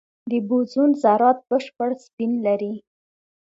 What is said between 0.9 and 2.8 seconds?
ذرات بشپړ سپین لري.